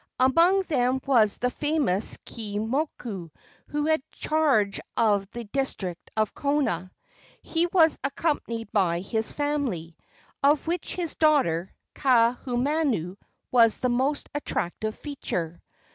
Among 0.19 0.63
them 0.63 0.99
was 1.05 1.37
the 1.37 1.51
famous 1.51 2.17
Keeaumoku, 2.25 3.29
who 3.67 3.85
had 3.85 4.01
charge 4.11 4.79
of 4.97 5.29
the 5.29 5.43
district 5.43 6.09
of 6.17 6.33
Kona. 6.33 6.91
He 7.43 7.67
was 7.67 7.99
accompanied 8.03 8.71
by 8.71 9.01
his 9.01 9.31
family, 9.31 9.95
of 10.41 10.65
which 10.65 10.95
his 10.95 11.13
daughter, 11.15 11.71
Kaahumanu, 11.93 13.15
was 13.51 13.77
the 13.79 13.89
most 13.89 14.27
attractive 14.33 14.95
feature. 14.95 15.61